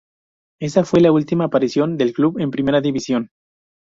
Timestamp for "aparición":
1.45-1.95